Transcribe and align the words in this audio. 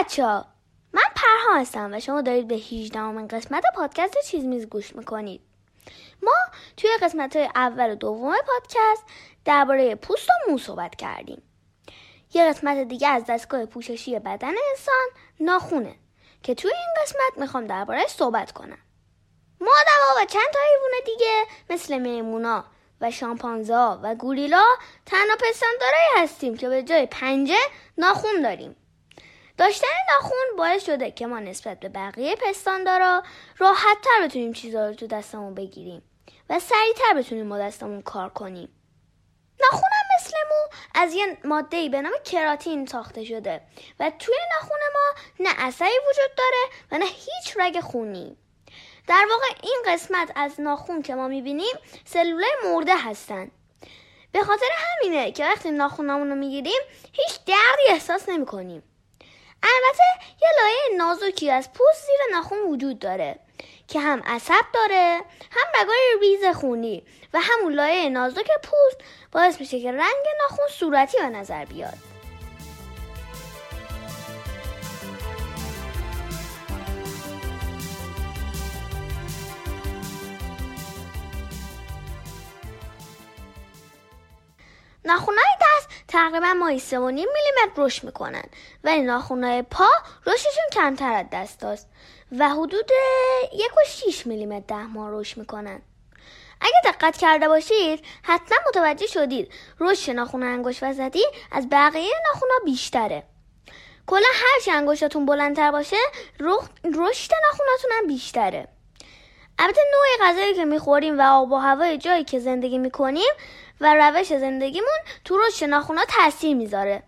بچه 0.00 0.24
ها 0.24 0.46
من 0.92 1.02
پرها 1.16 1.60
هستم 1.60 1.94
و 1.94 2.00
شما 2.00 2.20
دارید 2.20 2.48
به 2.48 2.54
18 2.54 3.00
من 3.00 3.28
قسمت 3.28 3.64
پادکست 3.74 4.14
چیز 4.26 4.44
میز 4.44 4.66
گوش 4.66 4.96
می‌کنید. 4.96 5.40
ما 6.22 6.34
توی 6.76 6.90
قسمت 7.02 7.36
های 7.36 7.48
اول 7.54 7.92
و 7.92 7.94
دوم 7.94 8.36
پادکست 8.46 9.04
درباره 9.44 9.94
پوست 9.94 10.28
و 10.30 10.50
مو 10.50 10.58
صحبت 10.58 10.96
کردیم. 10.96 11.42
یه 12.34 12.48
قسمت 12.48 12.88
دیگه 12.88 13.08
از 13.08 13.24
دستگاه 13.28 13.66
پوششی 13.66 14.18
بدن 14.18 14.54
انسان 14.70 15.08
ناخونه 15.40 15.94
که 16.42 16.54
توی 16.54 16.70
این 16.70 16.94
قسمت 17.02 17.38
می‌خوام 17.40 17.66
درباره 17.66 18.06
صحبت 18.06 18.52
کنم. 18.52 18.78
ما 19.60 19.70
و 20.16 20.24
چند 20.24 20.48
تا 20.52 20.58
حیوان 20.60 20.92
دیگه 21.06 21.44
مثل 21.70 21.98
میمونا 21.98 22.64
و 23.00 23.10
شامپانزا 23.10 24.00
و 24.02 24.14
گوریلا 24.14 24.64
تنها 25.06 25.36
پستاندارایی 25.36 26.08
هستیم 26.16 26.56
که 26.56 26.68
به 26.68 26.82
جای 26.82 27.06
پنجه 27.06 27.58
ناخون 27.98 28.42
داریم. 28.42 28.76
داشتن 29.58 29.86
ناخون 30.12 30.56
باعث 30.58 30.86
شده 30.86 31.10
که 31.10 31.26
ما 31.26 31.40
نسبت 31.40 31.80
به 31.80 31.88
بقیه 31.88 32.36
پستاندارا 32.36 33.22
راحت 33.58 33.96
تر 34.02 34.26
بتونیم 34.26 34.52
چیزها 34.52 34.86
رو 34.86 34.94
تو 34.94 35.06
دستمون 35.06 35.54
بگیریم 35.54 36.02
و 36.50 36.60
سریعتر 36.60 37.14
بتونیم 37.16 37.48
با 37.48 37.58
دستمون 37.58 38.02
کار 38.02 38.28
کنیم. 38.28 38.68
ناخون 39.60 39.88
هم 39.92 40.06
مثل 40.16 40.36
مو 40.48 40.76
از 40.94 41.14
یه 41.14 41.38
ماده 41.44 41.88
به 41.88 42.02
نام 42.02 42.12
کراتین 42.24 42.86
ساخته 42.86 43.24
شده 43.24 43.60
و 44.00 44.12
توی 44.18 44.36
ناخون 44.54 44.78
ما 44.94 45.22
نه 45.40 45.50
اثری 45.58 45.98
وجود 46.10 46.36
داره 46.36 46.64
و 46.92 46.98
نه 46.98 47.04
هیچ 47.04 47.56
رگ 47.56 47.80
خونی. 47.80 48.36
در 49.06 49.26
واقع 49.30 49.46
این 49.62 49.82
قسمت 49.86 50.32
از 50.36 50.60
ناخون 50.60 51.02
که 51.02 51.14
ما 51.14 51.28
می‌بینیم 51.28 51.76
سلوله 52.04 52.46
مرده 52.64 52.96
هستن. 52.96 53.50
به 54.32 54.42
خاطر 54.42 54.66
همینه 54.78 55.32
که 55.32 55.44
وقتی 55.44 55.70
ناخونمون 55.70 56.28
رو 56.28 56.34
می‌گیریم 56.34 56.80
هیچ 57.12 57.38
دردی 57.46 57.88
احساس 57.88 58.28
نمی‌کنیم. 58.28 58.82
البته 59.62 60.04
یه 60.42 60.48
لایه 60.62 60.98
نازکی 60.98 61.50
از 61.50 61.72
پوست 61.72 62.06
زیر 62.06 62.36
ناخون 62.36 62.58
وجود 62.58 62.98
داره 62.98 63.38
که 63.88 64.00
هم 64.00 64.22
عصب 64.26 64.64
داره 64.74 65.20
هم 65.50 65.82
رگای 65.82 66.18
ریز 66.20 66.56
خونی 66.56 67.02
و 67.34 67.38
همون 67.42 67.72
لایه 67.72 68.08
نازک 68.08 68.48
پوست 68.62 68.96
باعث 69.32 69.60
میشه 69.60 69.80
که 69.80 69.92
رنگ 69.92 70.24
ناخون 70.42 70.66
صورتی 70.70 71.18
به 71.18 71.28
نظر 71.28 71.64
بیاد. 71.64 72.17
ناخونای 85.08 85.44
دست 85.60 85.88
تقریبا 86.08 86.54
ماهی 86.54 86.78
سه 86.78 86.98
و 86.98 87.10
نیم 87.10 87.28
میلیمتر 87.34 87.82
رشد 87.82 88.04
می‌کنن. 88.04 88.42
ولی 88.84 89.02
ناخونای 89.02 89.62
پا 89.62 89.88
رشدشون 90.26 90.64
کمتر 90.72 91.12
از 91.12 91.26
دست 91.32 91.64
است 91.64 91.88
و 92.38 92.48
حدود 92.48 92.90
یک 93.52 93.76
و 93.76 93.80
شیش 93.88 94.26
میلیمتر 94.26 94.64
ده 94.66 94.86
ماه 94.86 95.08
رشد 95.10 95.36
می‌کنن. 95.38 95.82
اگه 96.60 96.80
دقت 96.84 97.16
کرده 97.16 97.48
باشید 97.48 98.04
حتما 98.22 98.58
متوجه 98.68 99.06
شدید 99.06 99.52
رشد 99.80 100.12
ناخون 100.12 100.42
انگشت 100.42 100.82
وسطی 100.82 101.24
از 101.52 101.68
بقیه 101.70 102.14
ناخونا 102.26 102.54
بیشتره. 102.64 103.22
کلا 104.06 104.28
هرچی 104.34 104.70
انگشتاتون 104.70 105.26
بلندتر 105.26 105.70
باشه 105.70 105.96
رشد 106.84 107.30
ناخوناتون 107.44 107.90
هم 107.92 108.06
بیشتره. 108.06 108.68
البته 109.58 109.80
نوع 109.92 110.30
غذایی 110.30 110.54
که 110.54 110.64
می‌خوریم 110.64 111.18
و 111.18 111.22
آب 111.22 111.52
و 111.52 111.56
هوای 111.56 111.98
جایی 111.98 112.24
که 112.24 112.38
زندگی 112.38 112.78
می‌کنیم 112.78 113.32
و 113.80 113.94
روش 113.94 114.26
زندگیمون 114.26 114.98
تو 115.24 115.38
رشد 115.38 115.64
ناخونا 115.64 116.04
تاثیر 116.04 116.56
می‌ذاره. 116.56 117.02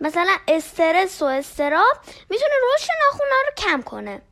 مثلا 0.00 0.36
استرس 0.48 1.22
و 1.22 1.24
استراب 1.24 1.96
می‌تونه 2.30 2.52
رشد 2.74 2.88
ناخونا 3.04 3.36
رو 3.46 3.52
کم 3.56 3.82
کنه. 3.82 4.22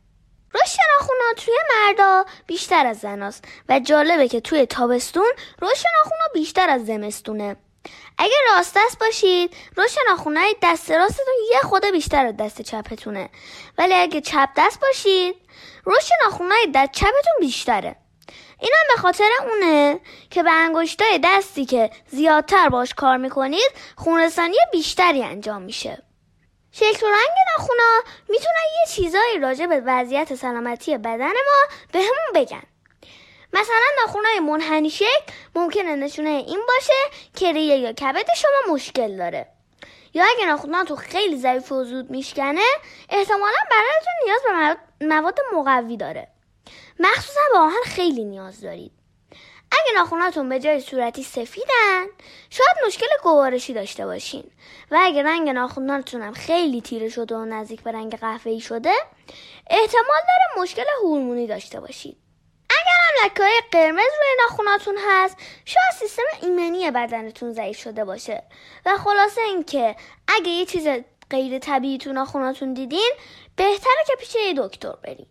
رشد 0.55 0.79
ناخونا 0.93 1.33
توی 1.37 1.53
مردا 1.75 2.25
بیشتر 2.47 2.87
از 2.87 2.99
زناست 2.99 3.45
و 3.69 3.79
جالبه 3.79 4.27
که 4.27 4.41
توی 4.41 4.65
تابستون 4.65 5.31
رشد 5.61 5.85
ناخونا 5.97 6.27
بیشتر 6.33 6.69
از 6.69 6.85
زمستونه. 6.85 7.55
اگه 8.17 8.35
راست 8.55 8.77
دست 8.77 8.99
باشید 8.99 9.55
رشد 9.77 9.97
ناخونای 10.07 10.55
دست 10.63 10.91
راستتون 10.91 11.33
یه 11.51 11.59
خود 11.59 11.85
بیشتر 11.85 12.25
از 12.25 12.37
دست 12.37 12.61
چپتونه. 12.61 13.29
ولی 13.77 13.93
اگه 13.93 14.21
چپ 14.21 14.49
دست 14.57 14.79
باشید 14.79 15.35
رشد 15.85 16.11
ناخونای 16.23 16.67
دست 16.75 16.91
چپتون 16.91 17.33
بیشتره. 17.39 17.95
اینم 18.59 18.95
به 18.95 19.01
خاطر 19.01 19.29
اونه 19.49 19.99
که 20.29 20.43
به 20.43 20.51
انگشتای 20.51 21.19
دستی 21.23 21.65
که 21.65 21.91
زیادتر 22.07 22.69
باش 22.69 22.93
کار 22.93 23.17
می‌کنید 23.17 23.71
خونرسانی 23.97 24.57
بیشتری 24.71 25.23
انجام 25.23 25.61
میشه. 25.61 26.03
شکل 26.71 27.05
و 27.05 27.09
رنگ 27.09 27.35
ناخونا 27.57 28.01
می‌تونن 28.29 28.65
یه 28.81 28.91
چیزایی 28.95 29.39
راجع 29.39 29.65
به 29.65 29.81
وضعیت 29.85 30.35
سلامتی 30.35 30.97
بدن 30.97 31.31
ما 31.31 31.75
به 31.91 31.99
همون 31.99 32.31
بگن. 32.35 32.63
مثلا 33.53 33.85
ناخونای 34.01 34.39
منحنی 34.39 34.89
شکل 34.89 35.33
ممکنه 35.55 35.95
نشونه 35.95 36.29
این 36.29 36.59
باشه 36.67 37.27
که 37.35 37.51
ریه 37.51 37.77
یا 37.77 37.93
کبد 37.93 38.25
شما 38.37 38.73
مشکل 38.73 39.17
داره. 39.17 39.47
یا 40.13 40.23
اگه 40.23 40.45
ناخوناتون 40.45 40.97
خیلی 40.97 41.37
ضعیف 41.37 41.71
و 41.71 41.83
زود 41.83 42.11
میشکنه 42.11 42.61
احتمالا 43.09 43.57
بدنتون 43.71 44.13
نیاز 44.25 44.41
به 44.99 45.05
مواد 45.07 45.39
مقوی 45.53 45.97
داره. 45.97 46.27
مخصوصا 46.99 47.41
به 47.51 47.57
آهن 47.57 47.83
خیلی 47.85 48.23
نیاز 48.23 48.61
دارید. 48.61 48.91
اگه 49.71 49.93
ناخوناتون 49.95 50.49
به 50.49 50.59
جای 50.59 50.79
صورتی 50.79 51.23
سفیدن 51.23 52.05
شاید 52.49 52.77
مشکل 52.87 53.07
گوارشی 53.23 53.73
داشته 53.73 54.05
باشین. 54.05 54.51
و 54.91 54.97
اگه 55.01 55.23
رنگ 55.23 55.49
ناخوناتون 55.49 56.21
هم 56.21 56.33
خیلی 56.33 56.81
تیره 56.81 57.09
شده 57.09 57.35
و 57.35 57.45
نزدیک 57.45 57.81
به 57.81 57.91
رنگ 57.91 58.17
قهوه‌ای 58.17 58.59
شده 58.59 58.93
احتمال 59.69 60.21
داره 60.27 60.61
مشکل 60.63 60.85
هورمونی 61.03 61.47
داشته 61.47 61.79
باشید. 61.79 62.17
لکه 63.23 63.43
های 63.43 63.61
قرمز 63.71 63.97
روی 63.97 64.27
ناخوناتون 64.41 64.95
هست. 65.09 65.37
شاید 65.65 65.93
سیستم 65.99 66.23
ایمنی 66.41 66.91
بدنتون 66.91 67.53
ضعیف 67.53 67.77
شده 67.77 68.05
باشه. 68.05 68.43
و 68.85 68.97
خلاصه 68.97 69.41
اینکه 69.41 69.95
اگه 70.27 70.49
یه 70.49 70.65
چیز 70.65 70.87
غیر 71.29 71.59
طبیعی 71.59 71.97
تو 71.97 72.13
ناخوناتون 72.13 72.73
دیدین 72.73 73.11
بهتره 73.55 74.03
که 74.07 74.13
پیش 74.19 74.35
یه 74.35 74.53
دکتر 74.57 74.95
بریم 75.03 75.27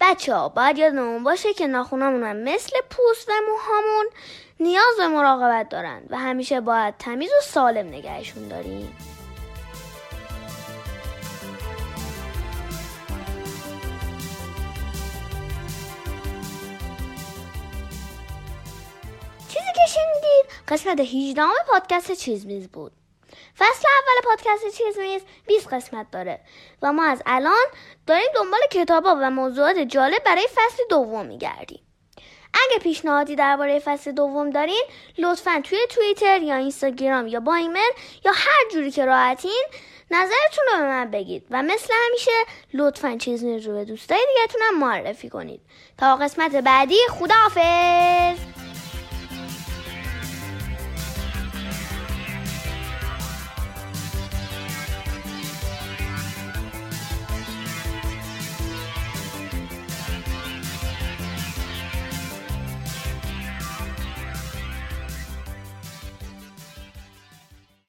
بچه 0.00 0.34
ها 0.34 0.48
باید 0.48 0.78
یادمون 0.78 1.24
باشه 1.24 1.54
که 1.54 1.66
ناخونامون 1.66 2.22
هم 2.22 2.36
مثل 2.36 2.76
پوست 2.90 3.28
و 3.28 3.32
موهامون 3.48 4.06
نیاز 4.60 4.96
به 4.98 5.08
مراقبت 5.08 5.68
دارن 5.68 6.02
و 6.10 6.18
همیشه 6.18 6.60
باید 6.60 6.94
تمیز 6.98 7.30
و 7.30 7.42
سالم 7.42 7.88
نگهشون 7.88 8.48
داریم 8.48 8.96
قسمت 20.68 21.00
18 21.00 21.42
پادکست 21.68 22.12
چیز 22.12 22.46
میز 22.46 22.68
بود. 22.68 22.92
فصل 23.58 23.88
اول 23.88 24.30
پادکست 24.30 24.78
چیز 24.78 24.98
میز 24.98 25.22
20 25.46 25.74
قسمت 25.74 26.10
داره 26.10 26.40
و 26.82 26.92
ما 26.92 27.04
از 27.04 27.22
الان 27.26 27.64
داریم 28.06 28.26
دنبال 28.34 28.60
کتابا 28.72 29.16
و 29.20 29.30
موضوعات 29.30 29.78
جالب 29.78 30.24
برای 30.24 30.46
فصل 30.54 30.82
دوم 30.90 31.26
میگردیم. 31.26 31.80
اگه 32.54 32.78
پیشنهادی 32.78 33.36
درباره 33.36 33.78
فصل 33.78 34.12
دوم 34.12 34.50
دارین 34.50 34.82
لطفا 35.18 35.60
توی 35.64 35.78
توییتر 35.90 36.42
یا 36.42 36.56
اینستاگرام 36.56 37.26
یا 37.26 37.40
با 37.40 37.54
ایمیل 37.54 37.92
یا 38.24 38.32
هر 38.34 38.70
جوری 38.72 38.90
که 38.90 39.04
راحتین 39.04 39.64
نظرتون 40.10 40.64
رو 40.72 40.78
به 40.78 40.88
من 40.88 41.10
بگید 41.10 41.46
و 41.50 41.62
مثل 41.62 41.94
همیشه 42.06 42.30
لطفا 42.74 43.16
چیز 43.16 43.44
رو 43.44 43.74
به 43.74 43.84
دوستای 43.84 44.26
دیگهتونم 44.34 44.78
معرفی 44.78 45.28
کنید. 45.28 45.60
تا 45.98 46.16
قسمت 46.16 46.56
بعدی 46.56 46.98
خداحافظ! 47.10 48.55